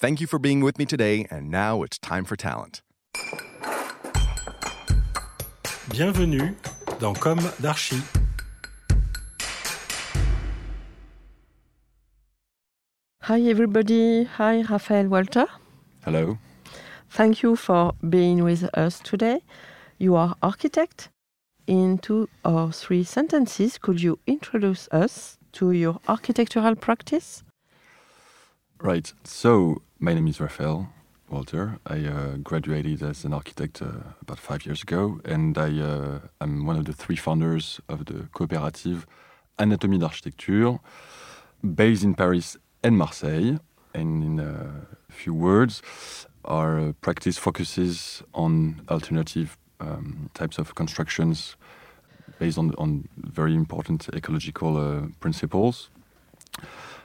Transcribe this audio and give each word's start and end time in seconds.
Thank 0.00 0.20
you 0.20 0.28
for 0.28 0.38
being 0.38 0.60
with 0.60 0.78
me 0.78 0.86
today, 0.86 1.26
and 1.28 1.50
now 1.50 1.82
it's 1.82 1.98
time 1.98 2.24
for 2.24 2.36
talent. 2.36 2.82
Bienvenue 5.90 6.54
dans 7.00 7.14
Comme 7.18 7.40
d'Archi. 7.60 8.00
Hi, 13.22 13.40
everybody. 13.40 14.22
Hi, 14.36 14.62
Raphael 14.70 15.08
Walter. 15.08 15.46
Hello. 16.04 16.38
Thank 17.10 17.42
you 17.42 17.56
for 17.56 17.94
being 18.08 18.44
with 18.44 18.70
us 18.74 19.00
today. 19.00 19.40
You 19.98 20.14
are 20.14 20.36
architect. 20.44 21.08
In 21.66 21.98
two 21.98 22.28
or 22.44 22.70
three 22.70 23.02
sentences, 23.02 23.78
could 23.78 24.00
you 24.00 24.20
introduce 24.28 24.88
us 24.92 25.38
to 25.54 25.72
your 25.72 25.98
architectural 26.06 26.76
practice? 26.76 27.42
Right. 28.80 29.12
So, 29.24 29.82
my 30.00 30.14
name 30.14 30.28
is 30.28 30.40
Raphael 30.40 30.88
Walter. 31.28 31.80
I 31.84 32.04
uh, 32.06 32.36
graduated 32.36 33.02
as 33.02 33.24
an 33.24 33.32
architect 33.32 33.82
uh, 33.82 34.14
about 34.22 34.38
five 34.38 34.64
years 34.64 34.82
ago, 34.82 35.20
and 35.24 35.58
I, 35.58 35.80
uh, 35.80 36.20
I'm 36.40 36.66
one 36.66 36.76
of 36.76 36.84
the 36.84 36.92
three 36.92 37.16
founders 37.16 37.80
of 37.88 38.04
the 38.04 38.28
cooperative 38.32 39.06
Anatomie 39.58 39.98
d'Architecture, 39.98 40.78
based 41.74 42.04
in 42.04 42.14
Paris 42.14 42.56
and 42.84 42.96
Marseille. 42.96 43.58
And 43.92 44.22
in 44.22 44.38
a 44.38 45.12
few 45.12 45.34
words, 45.34 45.82
our 46.44 46.92
practice 47.00 47.36
focuses 47.36 48.22
on 48.34 48.82
alternative 48.88 49.58
um, 49.80 50.30
types 50.34 50.58
of 50.58 50.76
constructions 50.76 51.56
based 52.38 52.58
on, 52.58 52.72
on 52.78 53.08
very 53.16 53.54
important 53.54 54.08
ecological 54.14 54.76
uh, 54.76 55.08
principles 55.18 55.90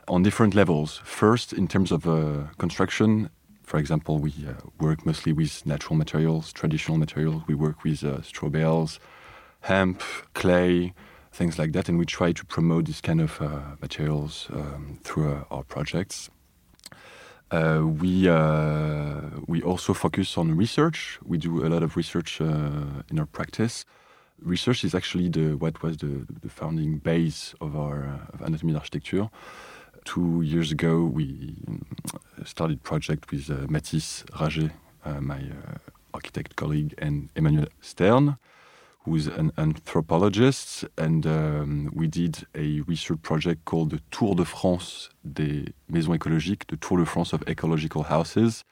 on 0.07 0.23
different 0.23 0.55
levels. 0.55 1.01
First, 1.03 1.53
in 1.53 1.67
terms 1.67 1.91
of 1.91 2.07
uh, 2.07 2.47
construction, 2.57 3.29
for 3.63 3.77
example, 3.77 4.19
we 4.19 4.31
uh, 4.47 4.53
work 4.79 5.05
mostly 5.05 5.33
with 5.33 5.65
natural 5.65 5.95
materials, 5.95 6.51
traditional 6.51 6.97
materials. 6.97 7.43
We 7.47 7.55
work 7.55 7.83
with 7.83 8.03
uh, 8.03 8.21
straw 8.21 8.49
bales, 8.49 8.99
hemp, 9.61 10.01
clay, 10.33 10.93
things 11.31 11.57
like 11.57 11.71
that, 11.71 11.89
and 11.89 11.97
we 11.97 12.05
try 12.05 12.31
to 12.33 12.45
promote 12.45 12.85
this 12.85 13.01
kind 13.01 13.21
of 13.21 13.41
uh, 13.41 13.75
materials 13.81 14.47
um, 14.53 14.99
through 15.03 15.31
uh, 15.31 15.43
our 15.49 15.63
projects. 15.63 16.29
Uh, 17.51 17.83
we 17.85 18.27
we 19.47 19.61
also 19.61 19.93
focus 19.93 20.37
on 20.37 20.57
research. 20.57 21.19
We 21.23 21.37
do 21.37 21.65
a 21.65 21.69
lot 21.69 21.83
of 21.83 21.95
research 21.95 22.41
in 22.41 23.19
our 23.19 23.27
practice 23.27 23.85
research 24.43 24.83
is 24.83 24.93
actually 24.93 25.29
the 25.29 25.55
what 25.55 25.81
was 25.81 25.97
the, 25.97 26.25
the 26.41 26.49
founding 26.49 26.97
base 26.97 27.55
of 27.61 27.75
our 27.75 28.03
uh, 28.03 28.33
of 28.33 28.41
Anatomie 28.41 28.73
d'Architecture. 28.73 29.29
Two 30.05 30.41
years 30.41 30.71
ago, 30.71 31.03
we 31.03 31.55
uh, 31.69 32.43
started 32.45 32.83
project 32.83 33.31
with 33.31 33.49
uh, 33.49 33.65
Mathis 33.69 34.23
Rager, 34.33 34.71
uh, 35.05 35.21
my 35.21 35.37
uh, 35.37 35.77
architect 36.13 36.55
colleague, 36.55 36.93
and 36.97 37.29
Emmanuel 37.35 37.67
Stern, 37.81 38.37
who's 39.05 39.27
an 39.27 39.51
anthropologist, 39.57 40.85
and 40.97 41.25
um, 41.25 41.91
we 41.93 42.07
did 42.07 42.45
a 42.55 42.81
research 42.81 43.21
project 43.21 43.65
called 43.65 43.91
the 43.91 44.01
Tour 44.11 44.35
de 44.35 44.45
France 44.45 45.09
des 45.23 45.73
maisons 45.89 46.13
écologiques, 46.13 46.67
the 46.67 46.77
Tour 46.77 46.99
de 46.99 47.05
France 47.05 47.33
of 47.33 47.43
ecological 47.47 48.03
houses 48.03 48.63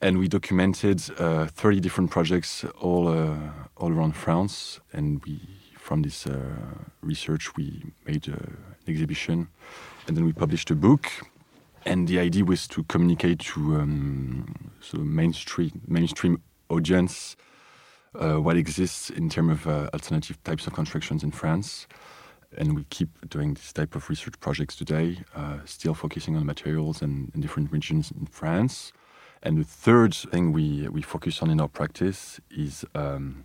and 0.00 0.18
we 0.18 0.28
documented 0.28 1.02
uh, 1.18 1.46
30 1.46 1.80
different 1.80 2.10
projects 2.10 2.64
all 2.80 3.08
uh, 3.08 3.36
all 3.76 3.92
around 3.92 4.12
France. 4.16 4.80
And 4.92 5.22
we, 5.24 5.40
from 5.90 6.02
this 6.02 6.24
uh, 6.24 6.38
research, 7.02 7.56
we 7.56 7.82
made 8.06 8.28
uh, 8.28 8.34
an 8.34 8.86
exhibition, 8.86 9.48
and 10.06 10.16
then 10.16 10.24
we 10.24 10.32
published 10.32 10.70
a 10.70 10.76
book. 10.76 11.04
And 11.84 12.06
the 12.06 12.20
idea 12.20 12.44
was 12.44 12.68
to 12.68 12.84
communicate 12.84 13.40
to 13.50 13.60
um, 13.80 14.70
so 14.80 14.98
mainstream 14.98 15.72
mainstream 15.88 16.42
audience 16.68 17.34
uh, 18.14 18.36
what 18.36 18.56
exists 18.56 19.10
in 19.10 19.28
terms 19.28 19.50
of 19.50 19.66
uh, 19.66 19.90
alternative 19.92 20.38
types 20.44 20.68
of 20.68 20.74
constructions 20.74 21.24
in 21.24 21.32
France. 21.32 21.88
And 22.56 22.76
we 22.76 22.84
keep 22.90 23.10
doing 23.28 23.54
this 23.54 23.72
type 23.72 23.96
of 23.96 24.08
research 24.08 24.38
projects 24.38 24.76
today, 24.76 25.18
still 25.64 25.94
focusing 25.94 26.36
on 26.36 26.46
materials 26.46 27.02
and 27.02 27.32
different 27.42 27.72
regions 27.72 28.12
in 28.12 28.26
France. 28.26 28.92
And 29.42 29.58
the 29.58 29.64
third 29.64 30.14
thing 30.14 30.52
we, 30.52 30.88
we 30.88 31.02
focus 31.02 31.42
on 31.42 31.50
in 31.50 31.60
our 31.60 31.68
practice 31.68 32.40
is 32.50 32.84
um, 32.94 33.44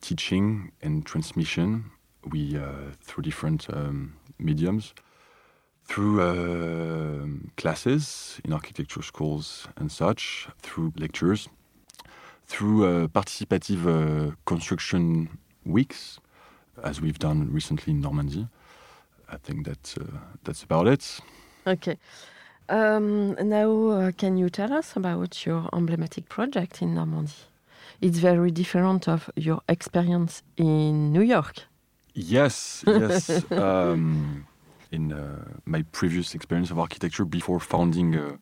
teaching 0.00 0.72
and 0.82 1.04
transmission. 1.04 1.90
We 2.30 2.56
uh, 2.56 2.92
through 3.02 3.22
different 3.22 3.66
um, 3.72 4.16
mediums, 4.38 4.94
through 5.84 6.20
uh, 6.20 7.26
classes 7.56 8.40
in 8.44 8.52
architecture 8.52 9.02
schools 9.02 9.66
and 9.76 9.90
such, 9.90 10.48
through 10.58 10.92
lectures, 10.96 11.48
through 12.46 12.84
uh, 12.84 13.08
participative 13.08 13.86
uh, 13.86 14.34
construction 14.44 15.38
weeks, 15.64 16.20
as 16.82 17.00
we've 17.00 17.18
done 17.18 17.52
recently 17.52 17.92
in 17.92 18.00
Normandy. 18.00 18.48
I 19.28 19.36
think 19.36 19.66
that 19.66 19.94
uh, 20.00 20.18
that's 20.44 20.62
about 20.62 20.86
it. 20.88 21.20
Okay. 21.66 21.98
Um, 22.68 23.34
now, 23.34 23.88
uh, 23.88 24.12
can 24.12 24.36
you 24.36 24.48
tell 24.48 24.72
us 24.72 24.96
about 24.96 25.44
your 25.44 25.68
emblematic 25.72 26.28
project 26.28 26.82
in 26.82 26.94
Normandy? 26.94 27.32
It's 28.00 28.18
very 28.18 28.50
different 28.50 29.08
of 29.08 29.30
your 29.36 29.60
experience 29.68 30.42
in 30.56 31.12
New 31.12 31.20
York. 31.22 31.66
Yes, 32.14 32.82
yes. 32.86 33.30
um, 33.52 34.46
in 34.90 35.12
uh, 35.12 35.44
my 35.66 35.82
previous 35.92 36.34
experience 36.34 36.70
of 36.70 36.78
architecture 36.78 37.26
before 37.26 37.60
founding 37.60 38.16
uh, 38.16 38.36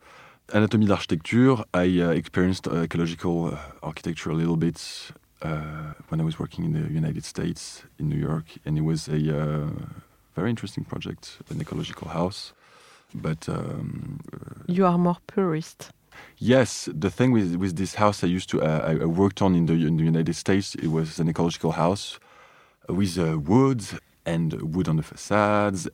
Anatomie 0.53 0.87
d'Architecture, 0.87 1.65
I 1.75 2.01
uh, 2.01 2.11
experienced 2.11 2.69
ecological 2.69 3.47
uh, 3.49 3.59
architecture 3.83 4.31
a 4.31 4.35
little 4.35 4.57
bit 4.57 5.13
uh, 5.43 5.93
when 6.09 6.21
I 6.21 6.25
was 6.25 6.39
working 6.39 6.65
in 6.65 6.73
the 6.73 6.93
United 6.93 7.25
States, 7.25 7.83
in 7.99 8.09
New 8.09 8.17
York, 8.17 8.47
and 8.65 8.79
it 8.79 8.83
was 8.83 9.09
a 9.09 9.69
very 10.37 10.51
interesting 10.51 10.85
project, 10.85 11.39
an 11.51 11.61
ecological 11.61 12.09
house. 12.09 12.53
But 13.15 13.49
um, 13.49 14.21
you 14.67 14.87
are 14.87 14.99
more 14.99 15.19
purist. 15.27 15.91
Yes, 16.39 16.89
the 16.93 17.11
thing 17.11 17.33
with 17.33 17.57
with 17.57 17.77
this 17.77 17.95
house 17.95 18.23
I 18.23 18.29
used 18.29 18.49
to 18.51 18.63
uh, 18.63 18.95
I 19.03 19.05
worked 19.07 19.43
on 19.43 19.55
in 19.55 19.67
the 19.67 19.75
in 19.75 19.97
the 19.97 20.05
United 20.05 20.35
States, 20.35 20.75
it 20.77 20.89
was 20.89 21.19
an 21.19 21.29
ecological 21.29 21.73
house 21.73 22.19
with 22.89 23.19
uh, 23.19 23.39
wood 23.39 23.83
and 24.25 24.75
wood 24.75 24.89
on 24.89 24.97
the 24.97 25.03
facades, 25.03 25.87
uh, 25.89 25.91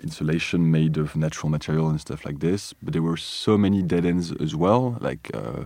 insulation 0.00 0.70
made 0.70 0.96
of 0.98 1.16
natural 1.16 1.50
material 1.50 1.88
and 1.88 2.00
stuff 2.00 2.24
like 2.24 2.40
this. 2.40 2.74
But 2.82 2.92
there 2.92 3.02
were 3.02 3.16
so 3.16 3.56
many 3.56 3.82
dead 3.82 4.04
ends 4.04 4.32
as 4.32 4.54
well, 4.54 4.98
like 5.00 5.30
uh, 5.34 5.64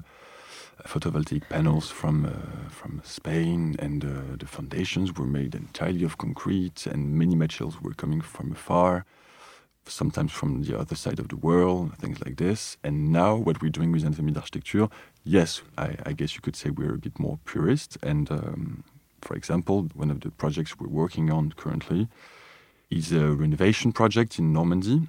photovoltaic 0.85 1.49
panels 1.49 1.91
from 1.91 2.25
uh, 2.25 2.69
from 2.71 3.03
Spain, 3.05 3.77
and 3.79 4.05
uh, 4.05 4.37
the 4.39 4.47
foundations 4.47 5.17
were 5.17 5.27
made 5.27 5.55
entirely 5.55 6.05
of 6.05 6.19
concrete, 6.19 6.87
and 6.87 7.15
many 7.19 7.35
materials 7.35 7.83
were 7.83 7.95
coming 7.95 8.21
from 8.21 8.53
afar 8.53 9.05
sometimes 9.89 10.33
from 10.33 10.63
the 10.63 10.79
other 10.79 10.95
side 10.95 11.19
of 11.19 11.29
the 11.29 11.37
world, 11.37 11.97
things 11.99 12.21
like 12.25 12.37
this. 12.37 12.77
And 12.85 13.13
now, 13.13 13.37
what 13.37 13.61
we're 13.63 13.71
doing 13.71 13.93
with 13.93 14.05
Anatomie 14.05 14.33
d'Architecture, 14.33 14.91
yes, 15.25 15.63
I, 15.77 15.97
I, 16.07 16.13
guess 16.13 16.35
you 16.35 16.41
could 16.41 16.57
say 16.57 16.71
we're 16.71 16.95
a 16.95 16.99
bit 16.99 17.19
more 17.19 17.39
purist. 17.45 17.99
And 18.03 18.31
um, 18.31 18.85
for 19.23 19.35
example, 19.35 19.89
one 19.95 20.11
of 20.11 20.21
the 20.21 20.31
projects 20.31 20.79
we're 20.79 20.89
working 20.89 21.31
on 21.31 21.53
currently 21.53 22.09
is 22.91 23.13
a 23.13 23.33
renovation 23.33 23.93
project 23.93 24.39
in 24.39 24.53
Normandy. 24.53 25.03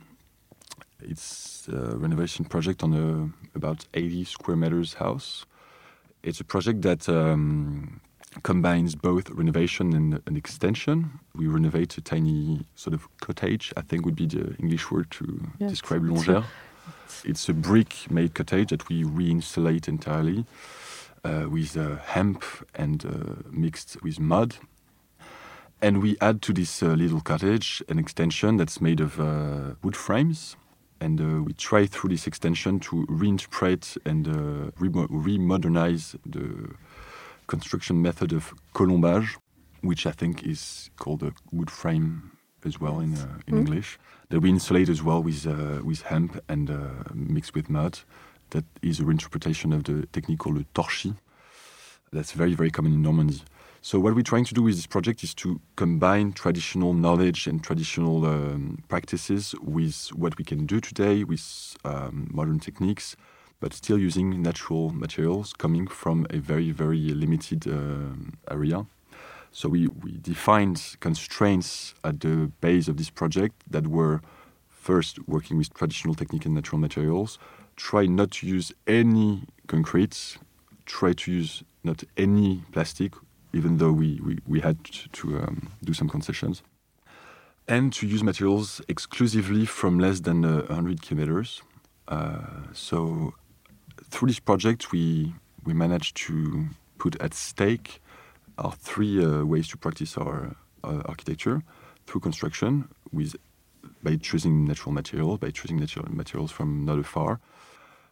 It's 1.01 1.67
a 1.67 1.97
renovation 1.97 2.45
project 2.45 2.83
on 2.83 2.93
a 2.93 3.57
about 3.57 3.85
80 3.93 4.25
square 4.25 4.57
meters 4.57 4.95
house. 4.95 5.45
It's 6.23 6.39
a 6.39 6.43
project 6.43 6.81
that 6.81 7.07
um, 7.07 8.01
combines 8.43 8.95
both 8.95 9.29
renovation 9.31 9.93
and 9.93 10.21
an 10.25 10.35
extension. 10.35 11.19
We 11.35 11.47
renovate 11.47 11.97
a 11.97 12.01
tiny 12.01 12.65
sort 12.75 12.93
of 12.93 13.07
cottage, 13.19 13.73
I 13.75 13.81
think 13.81 14.05
would 14.05 14.15
be 14.15 14.27
the 14.27 14.55
English 14.59 14.91
word 14.91 15.09
to 15.11 15.25
Yes, 15.59 15.71
describe 15.71 16.03
Longère. 16.03 16.43
It's 17.25 17.49
a 17.49 17.53
brick 17.53 18.09
made 18.09 18.33
cottage 18.33 18.69
that 18.69 18.87
we 18.87 19.03
reinsulate 19.03 19.87
entirely 19.87 20.45
uh, 21.23 21.47
with 21.49 21.75
uh, 21.75 21.97
hemp 22.05 22.43
and 22.75 23.03
uh, 23.05 23.09
mixed 23.51 23.97
with 24.03 24.19
mud. 24.19 24.55
And 25.81 26.01
we 26.01 26.17
add 26.21 26.41
to 26.43 26.53
this 26.53 26.83
uh, 26.83 26.87
little 26.87 27.21
cottage 27.21 27.81
an 27.89 27.97
extension 27.99 28.57
that's 28.57 28.79
made 28.81 28.99
of 29.01 29.19
uh, 29.19 29.75
wood 29.81 29.95
frames. 29.95 30.55
And 31.01 31.19
uh, 31.21 31.43
we 31.43 31.53
try 31.53 31.85
through 31.87 32.09
this 32.09 32.27
extension 32.27 32.79
to 32.81 33.05
reinterpret 33.07 33.97
and 34.05 34.27
uh, 34.27 34.71
remo- 34.77 35.07
remodernize 35.07 36.15
the 36.25 36.75
construction 37.49 38.01
method 38.01 38.31
of 38.31 38.53
colombage, 38.73 39.37
which 39.81 40.05
I 40.05 40.11
think 40.11 40.43
is 40.43 40.89
called 40.97 41.23
a 41.23 41.31
wood 41.51 41.71
frame 41.71 42.31
as 42.65 42.79
well 42.79 42.99
in, 42.99 43.15
uh, 43.15 43.39
in 43.47 43.57
English. 43.57 43.97
That 44.29 44.41
we 44.41 44.49
insulate 44.49 44.89
as 44.89 45.01
well 45.01 45.21
with, 45.23 45.47
uh, 45.47 45.81
with 45.83 46.03
hemp 46.03 46.39
and 46.47 46.69
uh, 46.69 47.03
mixed 47.13 47.55
with 47.55 47.69
mud. 47.69 47.99
That 48.51 48.65
is 48.81 48.99
a 48.99 49.03
reinterpretation 49.03 49.73
of 49.73 49.83
the 49.83 50.05
technique 50.07 50.39
called 50.39 50.57
le 50.57 50.65
torchis. 50.73 51.15
That's 52.11 52.31
very, 52.31 52.53
very 52.53 52.71
common 52.71 52.93
in 52.93 53.01
Normandy. 53.01 53.41
So 53.81 53.99
what 53.99 54.13
we're 54.13 54.23
trying 54.23 54.45
to 54.45 54.53
do 54.53 54.63
with 54.63 54.75
this 54.75 54.87
project 54.87 55.23
is 55.23 55.33
to 55.35 55.61
combine 55.75 56.33
traditional 56.33 56.93
knowledge 56.93 57.47
and 57.47 57.63
traditional 57.63 58.25
um, 58.25 58.83
practices 58.89 59.55
with 59.61 60.09
what 60.13 60.37
we 60.37 60.43
can 60.43 60.65
do 60.65 60.81
today 60.81 61.23
with 61.23 61.77
um, 61.85 62.27
modern 62.29 62.59
techniques, 62.59 63.15
but 63.59 63.73
still 63.73 63.97
using 63.97 64.41
natural 64.41 64.89
materials 64.91 65.53
coming 65.53 65.87
from 65.87 66.25
a 66.29 66.37
very, 66.37 66.71
very 66.71 67.09
limited 67.13 67.67
um 67.67 68.37
area. 68.49 68.85
So 69.51 69.67
we, 69.69 69.87
we 69.87 70.17
defined 70.17 70.95
constraints 70.99 71.95
at 72.03 72.19
the 72.19 72.51
base 72.61 72.87
of 72.87 72.97
this 72.97 73.09
project 73.09 73.55
that 73.69 73.87
were 73.87 74.21
first 74.67 75.19
working 75.27 75.57
with 75.57 75.73
traditional 75.73 76.15
technique 76.15 76.45
and 76.45 76.55
natural 76.55 76.79
materials, 76.79 77.37
try 77.75 78.05
not 78.05 78.31
to 78.31 78.47
use 78.47 78.71
any 78.87 79.43
concrete, 79.67 80.37
try 80.85 81.13
to 81.13 81.31
use 81.31 81.63
not 81.83 82.03
any 82.17 82.63
plastic, 82.71 83.13
even 83.53 83.77
though 83.77 83.91
we, 83.91 84.19
we, 84.23 84.39
we 84.47 84.59
had 84.59 84.77
to 85.11 85.39
um, 85.39 85.69
do 85.83 85.93
some 85.93 86.09
concessions, 86.09 86.61
and 87.67 87.93
to 87.93 88.07
use 88.07 88.23
materials 88.23 88.81
exclusively 88.87 89.65
from 89.65 89.99
less 89.99 90.21
than 90.21 90.43
uh, 90.45 90.61
100 90.67 91.01
kilometers. 91.01 91.61
Uh, 92.07 92.39
so 92.73 93.33
through 94.09 94.27
this 94.27 94.39
project, 94.39 94.91
we, 94.91 95.33
we 95.65 95.73
managed 95.73 96.17
to 96.27 96.67
put 96.97 97.19
at 97.21 97.33
stake 97.33 98.01
our 98.57 98.73
three 98.73 99.23
uh, 99.23 99.43
ways 99.45 99.67
to 99.69 99.77
practice 99.77 100.17
our 100.17 100.55
uh, 100.83 101.01
architecture 101.05 101.63
through 102.05 102.21
construction 102.21 102.89
with 103.11 103.35
by 104.03 104.15
choosing 104.15 104.65
natural 104.65 104.93
materials, 104.93 105.39
by 105.39 105.51
choosing 105.51 105.77
natural 105.77 106.05
materials 106.09 106.51
from 106.51 106.85
not 106.85 106.99
afar. 106.99 107.39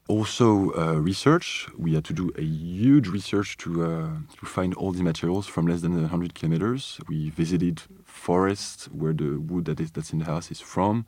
Also, 0.08 0.72
uh, 0.78 0.94
research. 0.96 1.68
We 1.78 1.94
had 1.94 2.06
to 2.06 2.14
do 2.14 2.32
a 2.38 2.42
huge 2.42 3.08
research 3.10 3.58
to 3.58 3.84
uh, 3.84 4.10
to 4.40 4.46
find 4.46 4.74
all 4.76 4.94
the 4.94 5.04
materials 5.04 5.48
from 5.48 5.68
less 5.68 5.82
than 5.82 5.94
100 5.94 6.34
kilometers. 6.34 7.00
We 7.10 7.30
visited 7.30 7.82
forests 8.06 8.86
where 8.86 9.14
the 9.14 9.38
wood 9.38 9.66
that 9.66 9.80
is 9.82 9.92
that's 9.92 10.14
in 10.14 10.20
the 10.20 10.26
house 10.26 10.50
is 10.50 10.62
from. 10.62 11.06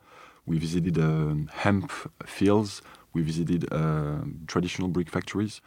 We 0.50 0.58
visited 0.58 0.98
um, 0.98 1.48
hemp 1.54 1.92
fields. 2.26 2.82
We 3.14 3.22
visited 3.22 3.72
uh, 3.72 4.22
traditional 4.48 4.88
brick 4.88 5.10
factories, 5.10 5.62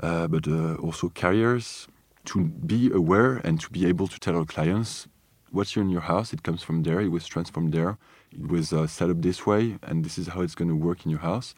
uh, 0.00 0.26
but 0.28 0.48
uh, 0.48 0.76
also 0.76 1.10
carriers 1.10 1.88
to 2.30 2.44
be 2.44 2.90
aware 2.90 3.36
and 3.44 3.60
to 3.60 3.68
be 3.68 3.86
able 3.86 4.08
to 4.08 4.18
tell 4.18 4.36
our 4.36 4.46
clients 4.46 5.08
what's 5.50 5.76
in 5.76 5.90
your 5.90 6.06
house. 6.12 6.32
It 6.32 6.42
comes 6.42 6.62
from 6.62 6.84
there. 6.84 7.00
It 7.02 7.10
was 7.10 7.26
transformed 7.26 7.74
there. 7.74 7.98
It 8.32 8.48
was 8.48 8.72
uh, 8.72 8.86
set 8.86 9.10
up 9.10 9.20
this 9.20 9.44
way, 9.44 9.76
and 9.82 10.04
this 10.06 10.16
is 10.16 10.28
how 10.28 10.40
it's 10.40 10.54
going 10.54 10.70
to 10.70 10.74
work 10.88 11.04
in 11.04 11.10
your 11.10 11.20
house. 11.20 11.54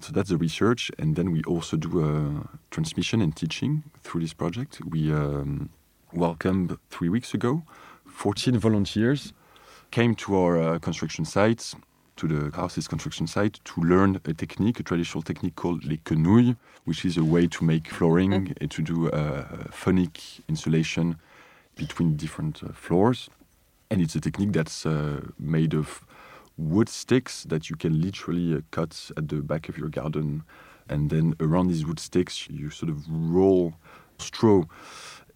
So 0.00 0.10
that's 0.12 0.30
the 0.30 0.38
research, 0.38 0.90
and 0.98 1.14
then 1.14 1.30
we 1.30 1.42
also 1.42 1.76
do 1.76 1.90
uh, 2.00 2.56
transmission 2.70 3.20
and 3.20 3.36
teaching 3.36 3.84
through 4.02 4.22
this 4.22 4.32
project. 4.32 4.80
We 4.82 5.12
um, 5.12 5.68
welcomed 6.12 6.78
three 6.88 7.10
weeks 7.10 7.34
ago 7.34 7.64
14 8.06 8.58
volunteers 8.58 9.34
came 9.90 10.14
to 10.14 10.36
our 10.36 10.56
uh, 10.60 10.78
construction 10.78 11.24
site, 11.24 11.74
to 12.18 12.28
the 12.28 12.56
house's 12.56 12.86
construction 12.88 13.26
site, 13.26 13.60
to 13.64 13.80
learn 13.80 14.20
a 14.24 14.34
technique, 14.34 14.80
a 14.80 14.82
traditional 14.82 15.22
technique 15.22 15.56
called 15.56 15.84
les 15.84 15.98
quenouilles, 15.98 16.56
which 16.84 17.04
is 17.04 17.16
a 17.16 17.24
way 17.24 17.46
to 17.46 17.64
make 17.64 17.88
flooring 17.88 18.54
and 18.60 18.70
to 18.70 18.82
do 18.82 19.08
uh, 19.10 19.44
phonic 19.70 20.20
insulation 20.48 21.16
between 21.76 22.16
different 22.16 22.62
uh, 22.62 22.72
floors. 22.72 23.30
And 23.90 24.00
it's 24.02 24.16
a 24.16 24.20
technique 24.20 24.52
that's 24.52 24.84
uh, 24.84 25.20
made 25.38 25.74
of 25.74 26.04
wood 26.56 26.88
sticks 26.88 27.44
that 27.44 27.70
you 27.70 27.76
can 27.76 28.00
literally 28.00 28.54
uh, 28.54 28.60
cut 28.72 29.10
at 29.16 29.28
the 29.28 29.36
back 29.36 29.68
of 29.68 29.78
your 29.78 29.88
garden. 29.88 30.42
And 30.88 31.10
then 31.10 31.34
around 31.40 31.68
these 31.68 31.86
wood 31.86 32.00
sticks, 32.00 32.48
you 32.50 32.70
sort 32.70 32.90
of 32.90 32.98
roll 33.08 33.74
straw 34.18 34.64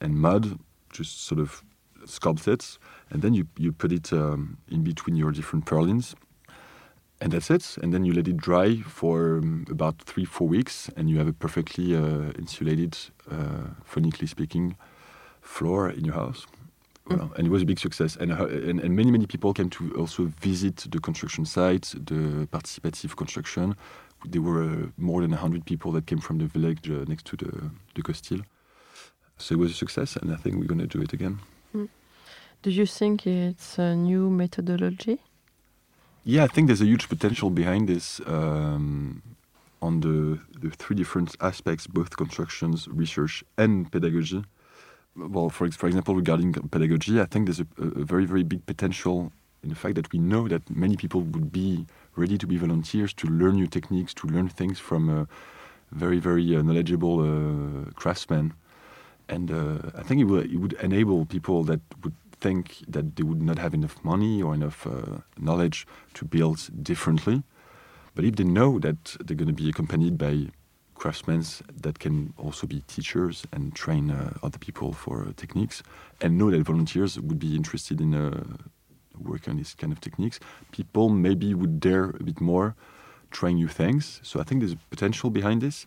and 0.00 0.16
mud, 0.16 0.58
just 0.92 1.24
sort 1.24 1.40
of 1.40 1.62
sculpt 2.06 2.48
it. 2.48 2.78
And 3.10 3.22
then 3.22 3.34
you, 3.34 3.46
you 3.56 3.72
put 3.72 3.92
it 3.92 4.12
um, 4.12 4.58
in 4.68 4.82
between 4.82 5.16
your 5.16 5.30
different 5.30 5.64
purlins. 5.64 6.14
And 7.22 7.32
that's 7.32 7.50
it. 7.50 7.78
And 7.80 7.94
then 7.94 8.04
you 8.04 8.12
let 8.12 8.26
it 8.26 8.36
dry 8.36 8.78
for 8.78 9.38
um, 9.38 9.64
about 9.70 10.02
three, 10.02 10.24
four 10.24 10.48
weeks, 10.48 10.90
and 10.96 11.08
you 11.08 11.18
have 11.18 11.28
a 11.28 11.32
perfectly 11.32 11.94
uh, 11.94 12.32
insulated, 12.36 12.98
uh, 13.30 13.68
phonically 13.84 14.28
speaking, 14.28 14.76
floor 15.40 15.88
in 15.88 16.04
your 16.04 16.16
house. 16.16 16.46
Well, 17.08 17.32
and 17.36 17.46
it 17.46 17.50
was 17.50 17.62
a 17.62 17.64
big 17.64 17.78
success. 17.78 18.16
And, 18.16 18.32
uh, 18.32 18.46
and, 18.46 18.80
and 18.80 18.96
many, 18.96 19.12
many 19.12 19.26
people 19.26 19.54
came 19.54 19.70
to 19.70 19.94
also 19.96 20.32
visit 20.40 20.84
the 20.90 20.98
construction 20.98 21.44
site, 21.44 21.94
the 21.94 22.48
participative 22.50 23.14
construction. 23.14 23.76
There 24.24 24.42
were 24.42 24.64
uh, 24.64 24.86
more 24.96 25.20
than 25.20 25.30
100 25.30 25.64
people 25.64 25.92
that 25.92 26.06
came 26.06 26.18
from 26.18 26.38
the 26.38 26.46
village 26.46 26.90
uh, 26.90 27.04
next 27.06 27.26
to 27.26 27.36
the, 27.36 27.70
the 27.94 28.02
Costil. 28.02 28.42
So 29.38 29.54
it 29.54 29.58
was 29.58 29.70
a 29.70 29.74
success, 29.74 30.16
and 30.16 30.32
I 30.32 30.36
think 30.36 30.56
we're 30.56 30.66
going 30.66 30.80
to 30.80 30.88
do 30.88 31.00
it 31.00 31.12
again. 31.12 31.38
Do 32.62 32.70
you 32.70 32.86
think 32.86 33.26
it's 33.26 33.78
a 33.78 33.94
new 33.94 34.28
methodology? 34.28 35.20
Yeah, 36.24 36.44
I 36.44 36.46
think 36.46 36.68
there's 36.68 36.80
a 36.80 36.86
huge 36.86 37.08
potential 37.08 37.50
behind 37.50 37.88
this 37.88 38.20
um, 38.26 39.22
on 39.80 40.00
the, 40.00 40.38
the 40.60 40.70
three 40.70 40.94
different 40.94 41.34
aspects, 41.40 41.88
both 41.88 42.16
constructions, 42.16 42.86
research, 42.86 43.42
and 43.58 43.90
pedagogy. 43.90 44.44
Well, 45.16 45.50
for, 45.50 45.68
for 45.72 45.88
example, 45.88 46.14
regarding 46.14 46.52
pedagogy, 46.52 47.20
I 47.20 47.24
think 47.24 47.46
there's 47.46 47.58
a, 47.60 47.66
a 47.76 48.04
very, 48.04 48.24
very 48.24 48.44
big 48.44 48.64
potential 48.66 49.32
in 49.64 49.70
the 49.70 49.74
fact 49.74 49.96
that 49.96 50.12
we 50.12 50.20
know 50.20 50.46
that 50.46 50.70
many 50.70 50.96
people 50.96 51.22
would 51.22 51.50
be 51.50 51.86
ready 52.14 52.38
to 52.38 52.46
be 52.46 52.56
volunteers 52.56 53.12
to 53.14 53.26
learn 53.26 53.56
new 53.56 53.66
techniques, 53.66 54.14
to 54.14 54.28
learn 54.28 54.48
things 54.48 54.78
from 54.78 55.26
very, 55.90 56.18
very 56.18 56.56
uh, 56.56 56.62
knowledgeable 56.62 57.20
uh, 57.20 57.90
craftsmen. 57.94 58.54
And 59.28 59.50
uh, 59.50 59.90
I 59.98 60.02
think 60.02 60.20
it 60.20 60.24
would, 60.24 60.52
it 60.52 60.56
would 60.56 60.74
enable 60.74 61.26
people 61.26 61.64
that 61.64 61.80
would 62.02 62.14
think 62.42 62.64
that 62.88 63.16
they 63.16 63.22
would 63.22 63.42
not 63.42 63.58
have 63.58 63.74
enough 63.74 63.96
money 64.04 64.42
or 64.42 64.54
enough 64.54 64.86
uh, 64.86 65.18
knowledge 65.38 65.86
to 66.14 66.24
build 66.24 66.58
differently. 66.82 67.42
But 68.14 68.24
if 68.24 68.34
they 68.36 68.44
know 68.44 68.78
that 68.80 69.16
they're 69.24 69.36
going 69.42 69.54
to 69.56 69.62
be 69.64 69.70
accompanied 69.70 70.18
by 70.18 70.34
craftsmen 71.02 71.44
that 71.84 71.98
can 71.98 72.32
also 72.36 72.66
be 72.66 72.78
teachers 72.86 73.44
and 73.52 73.74
train 73.74 74.10
uh, 74.10 74.34
other 74.46 74.58
people 74.58 74.92
for 74.92 75.16
uh, 75.22 75.32
techniques, 75.36 75.82
and 76.20 76.38
know 76.38 76.50
that 76.50 76.62
volunteers 76.62 77.18
would 77.18 77.38
be 77.38 77.56
interested 77.56 78.00
in 78.00 78.14
uh, 78.14 78.44
working 79.18 79.50
on 79.52 79.56
these 79.56 79.74
kind 79.74 79.92
of 79.92 80.00
techniques, 80.00 80.38
people 80.70 81.08
maybe 81.08 81.54
would 81.54 81.80
dare 81.80 82.06
a 82.20 82.22
bit 82.22 82.40
more 82.40 82.74
trying 83.30 83.56
new 83.56 83.68
things. 83.68 84.20
So 84.22 84.40
I 84.40 84.44
think 84.44 84.60
there's 84.60 84.76
potential 84.90 85.30
behind 85.30 85.60
this. 85.60 85.86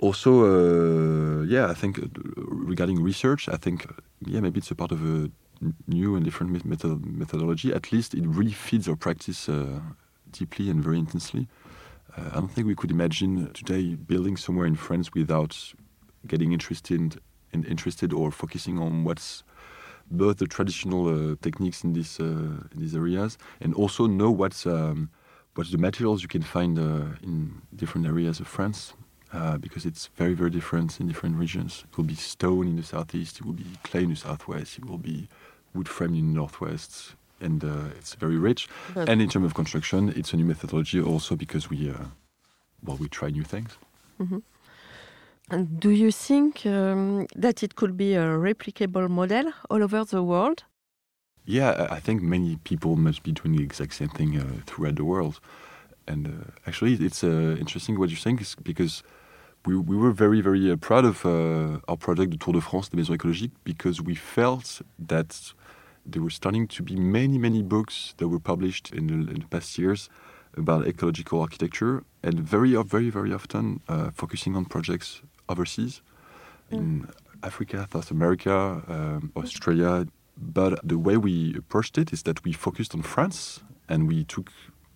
Also, 0.00 0.30
uh, 0.44 1.44
yeah, 1.44 1.70
I 1.70 1.74
think 1.74 1.98
uh, 1.98 2.06
regarding 2.68 3.02
research, 3.02 3.48
I 3.48 3.56
think 3.56 3.86
yeah 4.32 4.40
maybe 4.40 4.58
it's 4.58 4.70
a 4.70 4.74
part 4.74 4.92
of 4.92 5.00
a 5.02 5.30
new 5.86 6.16
and 6.16 6.24
different 6.24 6.64
method- 6.64 7.06
methodology. 7.06 7.72
At 7.72 7.92
least 7.92 8.14
it 8.14 8.24
really 8.26 8.52
feeds 8.52 8.88
our 8.88 8.96
practice 8.96 9.48
uh, 9.48 9.80
deeply 10.30 10.70
and 10.70 10.82
very 10.82 10.98
intensely. 10.98 11.48
Uh, 12.16 12.30
I 12.32 12.34
don't 12.34 12.48
think 12.48 12.66
we 12.66 12.74
could 12.74 12.90
imagine 12.90 13.50
today 13.52 13.94
building 13.94 14.36
somewhere 14.36 14.66
in 14.66 14.76
France 14.76 15.12
without 15.14 15.74
getting 16.26 16.52
interested 16.52 17.20
in, 17.52 17.64
interested 17.64 18.12
or 18.12 18.30
focusing 18.30 18.78
on 18.78 19.04
what's 19.04 19.44
both 20.10 20.38
the 20.38 20.46
traditional 20.46 21.08
uh, 21.08 21.36
techniques 21.40 21.84
in 21.84 21.92
these 21.94 22.20
uh, 22.20 22.24
in 22.24 22.76
these 22.76 22.94
areas 22.94 23.38
and 23.60 23.74
also 23.74 24.06
know 24.06 24.30
what's 24.30 24.66
um, 24.66 25.10
what's 25.54 25.70
the 25.70 25.78
materials 25.78 26.22
you 26.22 26.28
can 26.28 26.42
find 26.42 26.78
uh, 26.78 27.16
in 27.22 27.62
different 27.74 28.06
areas 28.06 28.40
of 28.40 28.46
France 28.46 28.94
uh, 29.32 29.56
because 29.58 29.86
it's 29.86 30.08
very 30.16 30.34
very 30.34 30.50
different 30.50 31.00
in 31.00 31.06
different 31.06 31.36
regions. 31.36 31.84
It 31.90 31.96
will 31.96 32.04
be 32.04 32.14
stone 32.14 32.68
in 32.68 32.76
the 32.76 32.82
southeast, 32.82 33.40
it 33.40 33.46
will 33.46 33.54
be 33.54 33.66
clay 33.84 34.02
in 34.02 34.10
the 34.10 34.16
southwest, 34.16 34.78
it 34.78 34.84
will 34.84 34.98
be 34.98 35.28
wood 35.74 35.88
frame 35.88 36.14
in 36.14 36.32
the 36.32 36.36
northwest, 36.40 37.14
and 37.40 37.64
uh, 37.64 37.88
it's 37.98 38.14
very 38.14 38.36
rich. 38.36 38.68
But- 38.94 39.08
and 39.08 39.20
in 39.22 39.28
terms 39.28 39.46
of 39.46 39.54
construction, 39.54 40.08
it's 40.16 40.32
a 40.32 40.36
new 40.36 40.44
methodology 40.44 41.00
also 41.00 41.36
because 41.36 41.70
we, 41.70 41.90
uh, 41.90 41.94
well, 42.84 42.96
we 42.96 43.08
try 43.08 43.30
new 43.30 43.44
things. 43.44 43.70
And 45.50 45.80
do 45.80 45.90
you 45.90 46.10
think 46.12 46.64
um, 46.64 47.26
that 47.36 47.62
it 47.62 47.74
could 47.74 47.96
be 47.96 48.14
a 48.14 48.24
replicable 48.38 49.08
model 49.10 49.52
all 49.68 49.82
over 49.82 50.04
the 50.04 50.22
world? 50.22 50.64
Yeah, 51.44 51.88
I- 51.90 52.00
think 52.00 52.22
many 52.22 52.56
people 52.64 52.96
must 52.96 53.22
be 53.22 53.32
doing 53.32 53.56
the 53.56 53.62
exact 53.64 53.94
same 53.94 54.08
thing 54.08 54.38
uh, 54.38 54.44
throughout 54.66 54.94
the 54.96 55.04
world. 55.04 55.40
And 56.06 56.26
uh, 56.26 56.50
actually, 56.66 56.94
it's 56.94 57.22
uh, 57.24 57.56
interesting 57.58 57.98
what 57.98 58.08
you're 58.10 58.18
saying 58.18 58.38
is 58.40 58.54
because 58.62 59.02
we, 59.66 59.76
we 59.76 59.96
were 59.96 60.10
very, 60.10 60.40
very 60.40 60.70
uh, 60.70 60.76
proud 60.76 61.04
of 61.04 61.24
uh, 61.24 61.78
our 61.88 61.96
project, 61.96 62.30
the 62.32 62.36
Tour 62.36 62.54
de 62.54 62.60
France 62.60 62.88
des 62.88 62.96
Maisons 62.96 63.16
Écologiques, 63.16 63.52
because 63.64 64.00
we 64.00 64.14
felt 64.14 64.82
that 64.98 65.52
there 66.04 66.22
were 66.22 66.30
starting 66.30 66.66
to 66.66 66.82
be 66.82 66.96
many, 66.96 67.38
many 67.38 67.62
books 67.62 68.14
that 68.16 68.28
were 68.28 68.40
published 68.40 68.92
in 68.92 69.06
the, 69.06 69.14
in 69.14 69.40
the 69.40 69.46
past 69.50 69.78
years 69.78 70.08
about 70.56 70.86
ecological 70.86 71.40
architecture, 71.40 72.02
and 72.22 72.40
very, 72.40 72.74
very, 72.82 73.08
very 73.08 73.32
often 73.32 73.80
uh, 73.88 74.10
focusing 74.10 74.54
on 74.56 74.64
projects 74.64 75.22
overseas. 75.48 76.02
In 76.70 77.08
Africa, 77.42 77.86
South 77.92 78.10
America, 78.10 78.82
um, 78.88 79.32
Australia. 79.36 80.06
But 80.36 80.80
the 80.82 80.98
way 80.98 81.16
we 81.16 81.54
approached 81.56 81.98
it 81.98 82.12
is 82.12 82.22
that 82.22 82.44
we 82.44 82.52
focused 82.52 82.94
on 82.94 83.02
France 83.02 83.60
and 83.88 84.08
we 84.08 84.24
took 84.24 84.50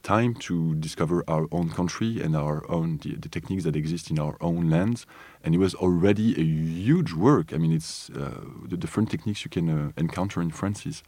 time 0.06 0.34
to 0.48 0.74
discover 0.86 1.16
our 1.26 1.46
own 1.50 1.68
country 1.78 2.10
and 2.24 2.36
our 2.36 2.60
own 2.70 2.98
the, 3.02 3.16
the 3.24 3.28
techniques 3.28 3.64
that 3.64 3.74
exist 3.76 4.10
in 4.10 4.18
our 4.18 4.36
own 4.40 4.70
lands. 4.70 5.06
And 5.42 5.54
it 5.54 5.58
was 5.58 5.74
already 5.74 6.28
a 6.40 6.44
huge 6.44 7.12
work. 7.12 7.52
I 7.52 7.58
mean, 7.58 7.72
it's 7.72 8.10
uh, 8.10 8.40
the 8.70 8.76
different 8.76 9.10
techniques 9.10 9.40
you 9.44 9.50
can 9.50 9.68
uh, 9.68 9.92
encounter 9.96 10.40
in 10.42 10.50
France 10.50 10.86
is 10.86 11.02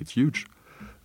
it's 0.00 0.12
huge. 0.12 0.46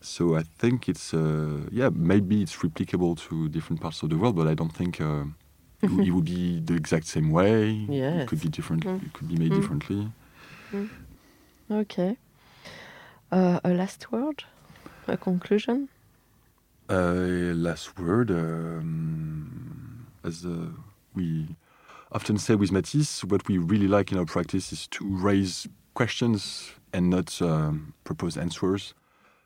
So 0.02 0.22
I 0.42 0.44
think 0.62 0.88
it's 0.88 1.14
uh, 1.14 1.68
yeah 1.72 1.90
maybe 1.94 2.42
it's 2.44 2.56
replicable 2.66 3.16
to 3.28 3.50
different 3.50 3.82
parts 3.82 4.04
of 4.04 4.10
the 4.10 4.16
world, 4.18 4.36
but 4.36 4.48
I 4.48 4.54
don't 4.56 4.74
think 4.74 5.02
uh, 5.02 5.26
it, 5.82 5.92
would- 6.14 6.26
be 6.26 6.62
the 6.70 6.76
exact 6.76 7.06
same 7.08 7.30
way. 7.32 7.86
Yes. 7.90 8.22
It 8.24 8.28
could 8.30 8.42
be 8.42 8.50
different. 8.50 8.84
Mm. 8.86 9.06
It 9.06 9.14
could 9.14 9.28
be 9.28 9.36
made 9.36 9.52
Mm. 9.52 9.56
differently. 9.62 10.02
Okay. 11.70 12.18
Uh, 13.32 13.60
a 13.64 13.70
last 13.74 14.12
word? 14.12 14.44
A 15.08 15.18
conclusion? 15.18 15.90
Uh, 16.90 17.52
last 17.54 18.00
word. 18.00 18.32
Um, 18.32 20.08
as 20.24 20.46
uh, 20.46 20.70
we 21.14 21.58
often 22.14 22.38
say 22.38 22.56
with 22.56 22.72
Mathis, 22.72 23.26
what 23.26 23.46
we 23.50 23.58
really 23.58 23.90
like 23.90 24.14
in 24.14 24.18
our 24.18 24.26
practice 24.26 24.72
is 24.72 24.88
to 24.88 25.06
raise 25.06 25.68
questions 25.96 26.72
and 26.94 27.10
not 27.10 27.42
um, 27.42 27.94
propose 28.06 28.38
answers, 28.38 28.94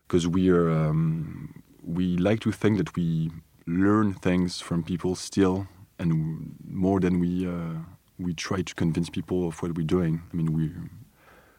because 0.07 0.27
we 0.27 0.49
are 0.49 0.69
um, 0.69 1.63
we 1.83 2.15
like 2.17 2.41
to 2.41 2.51
think 2.51 2.77
that 2.77 2.95
we 2.95 3.31
learn 3.65 4.13
things 4.13 4.61
from 4.61 4.83
people 4.83 5.15
still, 5.15 5.67
and 5.97 6.55
more 6.63 6.99
than 6.99 7.19
we 7.19 7.47
uh, 7.47 7.79
we 8.19 8.35
try 8.35 8.61
to 8.61 8.75
convince 8.75 9.09
people 9.09 9.47
of 9.47 9.63
what 9.63 9.75
we're 9.75 9.87
doing. 9.87 10.21
I 10.31 10.35
mean, 10.35 10.53
we 10.53 10.69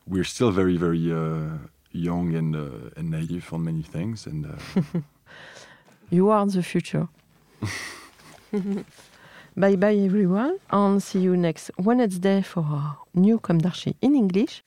we're 0.07 0.23
still 0.23 0.53
very 0.53 0.77
very 0.77 1.13
uh, 1.13 1.59
young 1.91 2.37
and 2.37 2.55
uh, 2.55 2.91
and 2.97 3.11
naive 3.11 3.53
on 3.53 3.65
many 3.65 3.83
things, 3.83 4.27
and. 4.27 4.47
You 6.13 6.29
are 6.29 6.45
the 6.45 6.63
future. 6.63 7.09
bye 9.57 9.77
bye, 9.77 9.95
everyone, 9.95 10.59
and 10.71 11.03
see 11.03 11.21
you 11.21 11.39
next 11.39 11.71
Wednesday 11.79 12.43
for 12.43 12.61
our 12.61 12.99
new 13.15 13.39
Comme 13.39 13.63
d'Archi 13.63 13.97
in 14.03 14.15
English. 14.15 14.63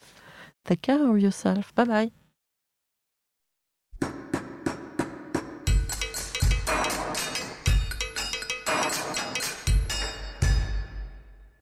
Take 0.65 0.81
care 0.81 1.07
of 1.07 1.19
yourself. 1.19 1.71
Bye 1.75 1.83
bye. 1.83 2.11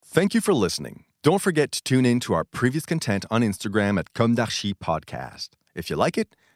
Thank 0.05 0.33
you 0.33 0.39
for 0.39 0.53
listening. 0.53 1.03
Don't 1.23 1.41
forget 1.41 1.73
to 1.73 1.83
tune 1.83 2.05
in 2.05 2.21
to 2.21 2.33
our 2.33 2.45
previous 2.45 2.85
content 2.85 3.25
on 3.29 3.41
Instagram 3.41 3.99
at 3.99 4.13
Comme 4.13 4.35
d'Archi 4.35 4.73
Podcast. 4.73 5.49
If 5.75 5.89
you 5.89 5.97
like 5.97 6.17
it, 6.17 6.37